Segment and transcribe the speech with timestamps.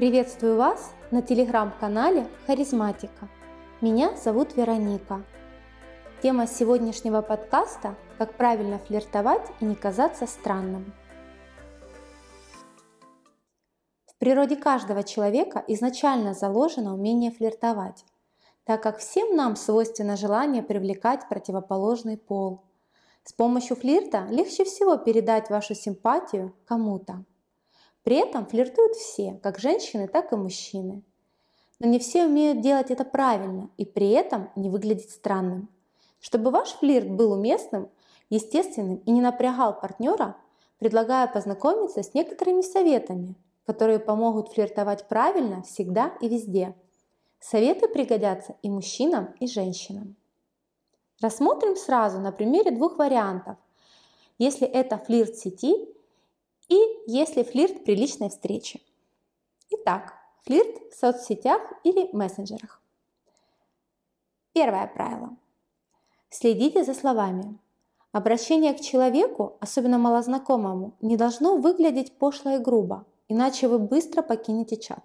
[0.00, 3.28] Приветствую вас на телеграм-канале Харизматика.
[3.82, 5.22] Меня зовут Вероника.
[6.22, 10.94] Тема сегодняшнего подкаста– как правильно флиртовать и не казаться странным.
[14.06, 18.06] В природе каждого человека изначально заложено умение флиртовать,
[18.64, 22.62] так как всем нам свойственно желание привлекать противоположный пол.
[23.24, 27.22] С помощью флирта легче всего передать вашу симпатию кому-то.
[28.02, 31.02] При этом флиртуют все, как женщины, так и мужчины.
[31.78, 35.68] Но не все умеют делать это правильно и при этом не выглядеть странным.
[36.20, 37.88] Чтобы ваш флирт был уместным,
[38.28, 40.36] естественным и не напрягал партнера,
[40.78, 43.34] предлагаю познакомиться с некоторыми советами,
[43.64, 46.74] которые помогут флиртовать правильно всегда и везде.
[47.38, 50.16] Советы пригодятся и мужчинам, и женщинам.
[51.20, 53.56] Рассмотрим сразу на примере двух вариантов.
[54.38, 55.88] Если это флирт сети
[56.70, 58.80] и если флирт при личной встрече.
[59.70, 62.80] Итак, флирт в соцсетях или мессенджерах.
[64.52, 65.36] Первое правило.
[66.30, 67.58] Следите за словами.
[68.12, 74.76] Обращение к человеку, особенно малознакомому, не должно выглядеть пошло и грубо, иначе вы быстро покинете
[74.76, 75.04] чат.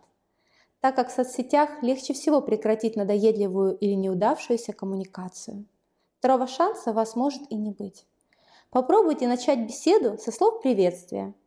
[0.82, 5.66] Так как в соцсетях легче всего прекратить надоедливую или неудавшуюся коммуникацию.
[6.20, 8.06] Второго шанса у вас может и не быть.
[8.70, 11.34] Попробуйте начать беседу со слов приветствия–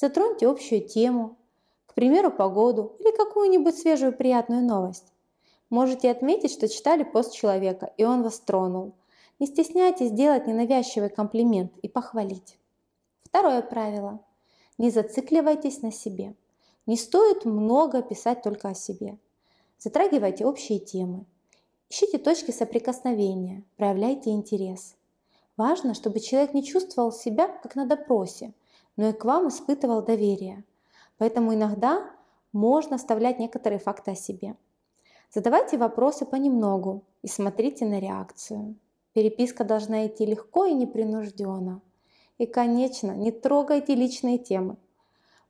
[0.00, 1.36] Затроньте общую тему,
[1.84, 5.12] к примеру, погоду или какую-нибудь свежую приятную новость.
[5.68, 8.94] Можете отметить, что читали пост человека, и он вас тронул.
[9.38, 12.56] Не стесняйтесь сделать ненавязчивый комплимент и похвалить.
[13.24, 14.24] Второе правило.
[14.78, 16.34] Не зацикливайтесь на себе.
[16.86, 19.18] Не стоит много писать только о себе.
[19.78, 21.26] Затрагивайте общие темы.
[21.90, 24.96] Ищите точки соприкосновения, проявляйте интерес.
[25.58, 28.54] Важно, чтобы человек не чувствовал себя как на допросе,
[29.00, 30.62] но и к вам испытывал доверие.
[31.16, 32.10] Поэтому иногда
[32.52, 34.56] можно вставлять некоторые факты о себе.
[35.32, 38.76] Задавайте вопросы понемногу и смотрите на реакцию.
[39.14, 41.80] Переписка должна идти легко и непринужденно.
[42.36, 44.76] И, конечно, не трогайте личные темы.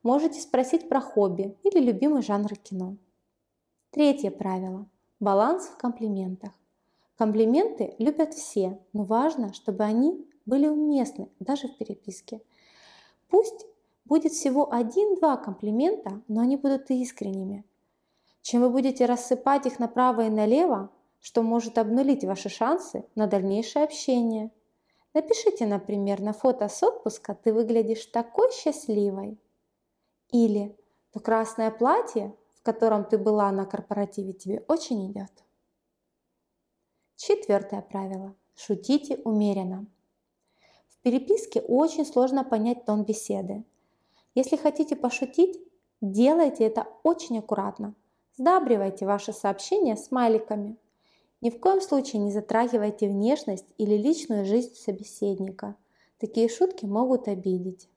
[0.05, 2.99] Можете спросить про хобби или любимый жанр кино.
[3.91, 4.87] Третье правило.
[5.19, 6.53] Баланс в комплиментах.
[7.17, 12.41] Комплименты любят все, но важно, чтобы они были уместны даже в переписке.
[13.31, 13.67] Пусть
[14.05, 17.65] будет всего один-два комплимента, но они будут искренними.
[18.43, 23.85] Чем вы будете рассыпать их направо и налево, что может обнулить ваши шансы на дальнейшее
[23.85, 24.51] общение.
[25.15, 29.39] Напишите, например, на фото с отпуска «Ты выглядишь такой счастливой»
[30.33, 30.77] или
[31.13, 35.31] «То красное платье, в котором ты была на корпоративе, тебе очень идет».
[37.17, 38.35] Четвертое правило.
[38.55, 39.87] Шутите умеренно
[41.03, 43.65] переписке очень сложно понять тон беседы.
[44.35, 45.59] Если хотите пошутить,
[46.01, 47.95] делайте это очень аккуратно.
[48.37, 50.77] Сдабривайте ваши сообщения смайликами.
[51.41, 55.77] Ни в коем случае не затрагивайте внешность или личную жизнь собеседника.
[56.19, 57.89] Такие шутки могут обидеть.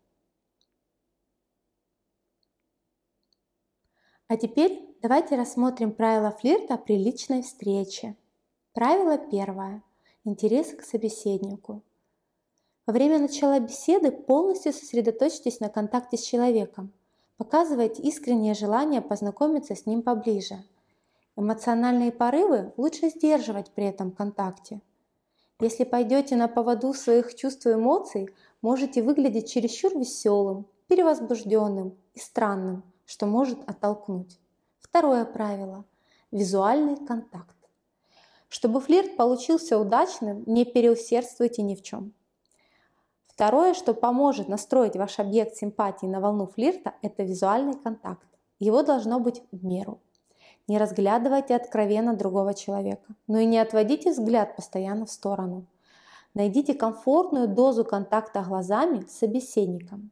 [4.28, 8.16] А теперь давайте рассмотрим правила флирта при личной встрече.
[8.74, 9.84] Правило первое.
[10.24, 11.84] Интерес к собеседнику.
[12.86, 16.92] Во время начала беседы полностью сосредоточьтесь на контакте с человеком.
[17.38, 20.64] Показывайте искреннее желание познакомиться с ним поближе.
[21.38, 24.82] Эмоциональные порывы лучше сдерживать при этом контакте.
[25.62, 28.30] Если пойдете на поводу своих чувств и эмоций,
[28.62, 34.40] можете выглядеть чересчур веселым, перевозбужденным и странным, что может оттолкнуть.
[34.82, 35.86] Второе правило–
[36.32, 37.56] визуальный контакт.
[38.50, 42.14] Чтобы флирт получился удачным, не переусердствуйте ни в чем.
[43.34, 48.28] Второе, что поможет настроить ваш объект симпатии на волну флирта, это визуальный контакт.
[48.60, 50.00] Его должно быть в меру.
[50.68, 55.66] Не разглядывайте откровенно другого человека, но и не отводите взгляд постоянно в сторону.
[56.36, 60.12] Найдите комфортную дозу контакта глазами с собеседником.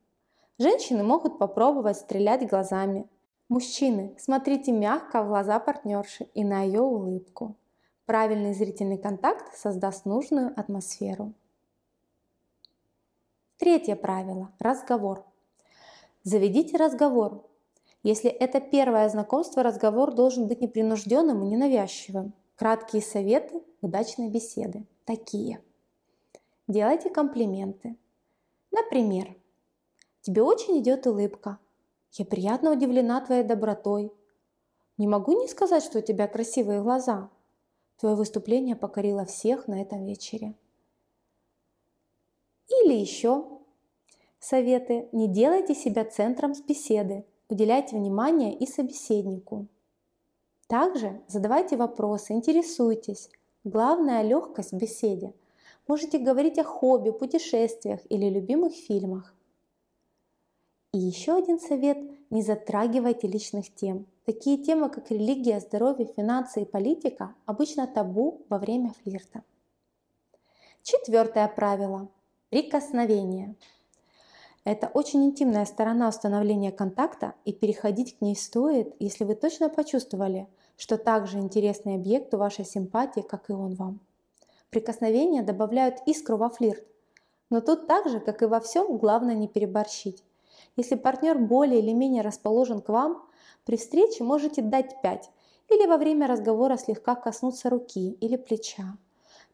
[0.58, 3.08] Женщины могут попробовать стрелять глазами.
[3.50, 7.56] Мужчины, смотрите мягко в глаза партнерши и на ее улыбку.
[8.08, 11.34] Правильный зрительный контакт создаст нужную атмосферу.
[13.62, 15.24] Третье правило– разговор.
[16.24, 17.48] Заведите разговор.
[18.02, 22.34] Если это первое знакомство, разговор должен быть непринужденным и ненавязчивым.
[22.56, 24.84] Краткие советы удачной беседы.
[25.06, 25.62] Такие.
[26.68, 27.98] Делайте комплименты.
[28.72, 29.28] Например,
[30.22, 31.60] тебе очень идет улыбка.
[32.14, 34.12] Я приятно удивлена твоей добротой.
[34.98, 37.30] Не могу не сказать, что у тебя красивые глаза.
[38.00, 40.56] Твое выступление покорило всех на этом вечере.
[42.70, 43.46] Или еще
[44.40, 45.08] советы.
[45.12, 47.26] Не делайте себя центром с беседы.
[47.50, 49.68] Уделяйте внимание и собеседнику.
[50.68, 53.30] Также задавайте вопросы, интересуйтесь.
[53.64, 55.34] Главное– легкость в беседе.
[55.88, 59.36] Можете говорить о хобби, путешествиях или любимых фильмах.
[60.94, 61.98] И еще один совет–
[62.30, 64.06] не затрагивайте личных тем.
[64.26, 69.44] Такие темы, как религия, здоровье, финансы и политика, обычно табу во время флирта.
[70.84, 72.08] Четвертое правило–
[72.52, 73.56] прикосновение.
[74.66, 80.48] Это очень интимная сторона установления контакта, и переходить к ней стоит, если вы точно почувствовали,
[80.76, 84.02] что также интересный объект у вашей симпатии, как и он вам.
[84.70, 86.84] Прикосновения добавляют искру во флирт,
[87.50, 90.24] но тут так же, как и во всем, главное не переборщить.
[90.76, 93.26] Если партнер более или менее расположен к вам,
[93.66, 95.30] при встрече можете дать 5
[95.70, 98.98] или во время разговора слегка коснуться руки или плеча.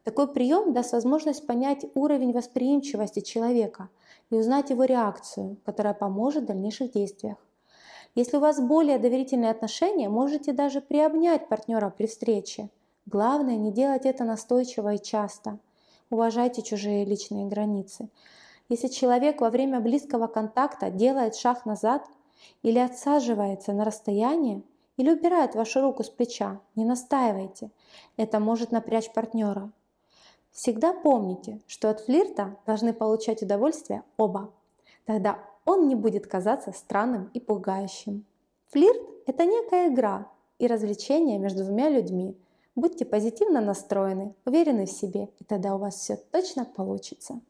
[0.04, 3.88] Такой прием даст возможность понять уровень восприимчивости человека
[4.30, 7.36] и узнать его реакцию, которая поможет в дальнейших действиях.
[8.14, 12.70] Если у вас более доверительные отношения, можете даже приобнять партнера при встрече.
[13.06, 15.58] Главное не делать это настойчиво и часто.
[16.10, 18.08] Уважайте чужие личные границы.
[18.68, 22.06] Если человек во время близкого контакта делает шаг назад
[22.62, 24.62] или отсаживается на расстояние,
[24.96, 27.70] или убирает вашу руку с плеча, не настаивайте.
[28.16, 29.70] Это может напрячь партнера.
[30.52, 34.52] Всегда помните, что от флирта должны получать удовольствие оба.
[35.04, 38.24] Тогда он не будет казаться странным и пугающим.
[38.68, 42.36] Флирт– это некая игра и развлечение между двумя людьми.
[42.74, 47.40] Будьте позитивно настроены, уверены в себе, и тогда у вас все точно получится.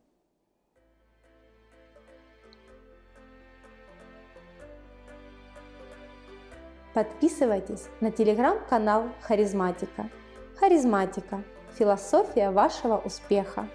[6.94, 10.10] Подписывайтесь на телеграм-канал Харизматика.
[10.56, 11.44] Харизматика–
[11.76, 13.68] философия вашего успеха.